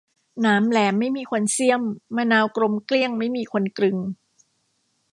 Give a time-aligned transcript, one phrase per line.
[0.41, 1.81] หนามแหลมไม่มีคนเสี้ยม
[2.15, 3.97] มะนาวกลมเกลี้ยงไม่มีคนกลึง